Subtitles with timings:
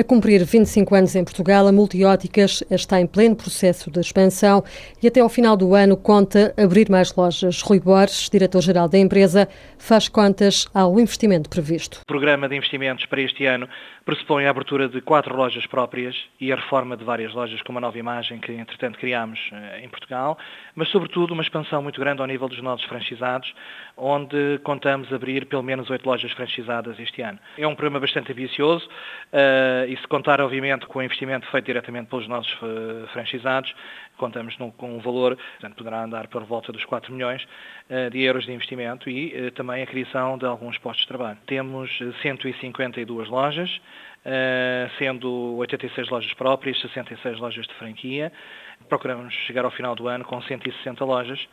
[0.00, 4.62] A cumprir 25 anos em Portugal, a Multióticas está em pleno processo de expansão
[5.02, 7.60] e até ao final do ano conta abrir mais lojas.
[7.62, 12.02] Rui Borges, diretor-geral da empresa, faz contas ao investimento previsto.
[12.02, 13.68] O programa de investimentos para este ano
[14.04, 17.80] pressupõe a abertura de quatro lojas próprias e a reforma de várias lojas com uma
[17.80, 20.38] nova imagem que, entretanto, criámos eh, em Portugal,
[20.74, 23.52] mas, sobretudo, uma expansão muito grande ao nível dos nossos franchisados,
[23.96, 27.38] onde contamos abrir pelo menos oito lojas franchisadas este ano.
[27.58, 28.88] É um programa bastante ambicioso
[29.30, 33.74] eh, e se contar, obviamente, com o investimento feito diretamente pelos nossos uh, franchisados,
[34.16, 37.42] contamos com um valor, portanto, poderá andar por volta dos 4 milhões
[37.88, 41.38] uh, de euros de investimento e uh, também a criação de alguns postos de trabalho.
[41.46, 41.90] Temos
[42.22, 43.80] 152 lojas,
[44.98, 48.32] sendo 86 lojas próprias, 66 lojas de franquia.
[48.88, 51.48] Procuramos chegar ao final do ano com 160 lojas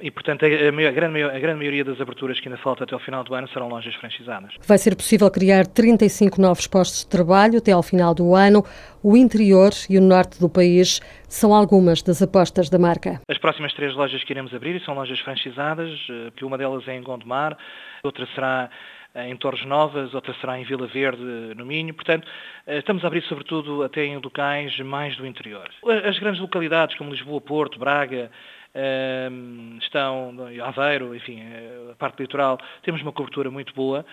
[0.00, 3.00] e, portanto, a, a, grande, a, grande, maioria das aberturas que ainda falta até ao
[3.00, 4.54] final do ano serão lojas franchizadas.
[4.66, 8.64] Vai ser possível criar 35 novos postos de trabalho até ao final do ano.
[9.02, 13.20] O interior e o norte do país são algumas das apostas da marca.
[13.28, 16.96] As próximas três lojas que iremos abrir são lojas franchizadas, eh, que uma delas é
[16.96, 17.56] em Gondomar,
[18.02, 18.68] outra será
[19.14, 21.22] em Torres Novas, outra será em Vila Verde,
[21.56, 21.92] no Minho.
[21.92, 22.26] Portanto,
[22.66, 25.68] eh, estamos a abrir sobretudo até em locais mais do interior.
[26.04, 28.30] As grandes localidades como Lisboa, Porto, Braga,
[28.74, 34.04] ehm, estão Aveiro, enfim, eh, a parte litoral, temos uma cobertura muito boa.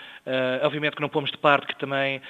[0.63, 2.21] Obviamente que não pomos de parte que também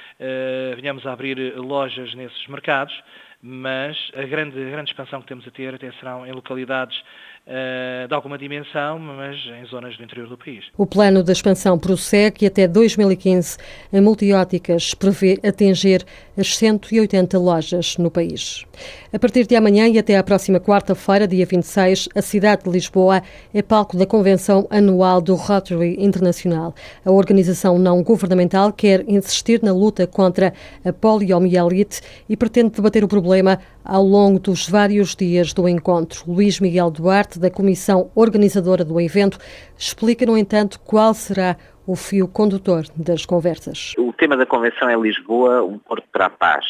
[0.76, 2.94] venhamos a abrir lojas nesses mercados,
[3.42, 6.98] mas a grande, a grande expansão que temos a ter até serão em localidades
[7.46, 10.66] uh, de alguma dimensão, mas em zonas do interior do país.
[10.76, 13.58] O plano da expansão prossegue e até 2015
[13.94, 16.04] a Multióticas prevê atingir
[16.36, 18.66] as 180 lojas no país.
[19.14, 23.22] A partir de amanhã e até à próxima quarta-feira, dia 26, a cidade de Lisboa
[23.54, 26.74] é palco da convenção anual do Rotary Internacional.
[27.06, 33.08] A organização não governamental quer insistir na luta contra a poliomielite e pretende debater o
[33.08, 36.24] problema problema ao longo dos vários dias do encontro.
[36.26, 39.38] Luís Miguel Duarte, da comissão organizadora do evento,
[39.78, 43.94] explica, no entanto, qual será o fio condutor das conversas.
[43.98, 46.66] O tema da convenção é Lisboa, um porto para a paz.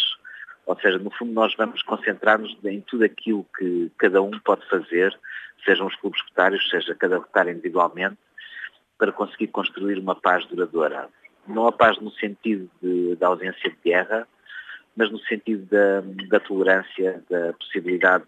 [0.65, 5.15] Ou seja, no fundo nós vamos concentrar-nos em tudo aquilo que cada um pode fazer,
[5.63, 8.17] sejam os clubes rotários, seja cada rotário individualmente,
[8.97, 11.07] para conseguir construir uma paz duradoura.
[11.47, 12.67] Não a paz no sentido
[13.19, 14.27] da ausência de guerra,
[14.97, 18.25] mas no sentido da, da tolerância, da possibilidade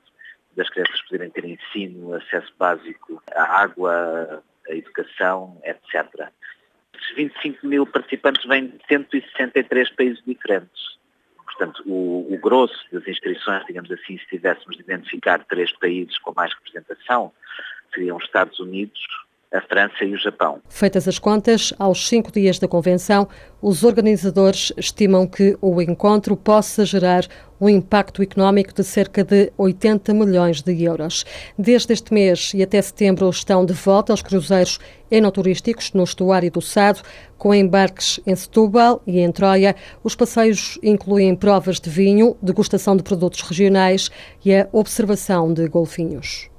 [0.56, 6.30] das crianças poderem ter ensino, acesso básico à água, à educação, etc.
[6.94, 11.00] Esses 25 mil participantes vêm de 163 países diferentes.
[11.46, 16.34] Portanto, o, o, grosso das inscrições, digamos assim, se tivéssemos de identificar três países com
[16.36, 17.34] mais representação,
[17.94, 19.00] seriam os Estados Unidos,
[19.54, 20.60] a França e o Japão.
[20.70, 23.28] Feitas as contas, aos cinco dias da convenção,
[23.62, 27.26] os organizadores estimam que o encontro possa gerar
[27.60, 31.26] um impacto económico de cerca de 80 milhões de euros.
[31.58, 34.80] Desde este mês e até setembro estão de volta os cruzeiros
[35.12, 37.02] enoturísticos no estuário do Sado,
[37.38, 39.76] com embarques em Setúbal e em Troia.
[40.04, 44.10] Os passeios incluem provas de vinho, degustação de produtos regionais
[44.46, 46.48] e a observação de golfinhos.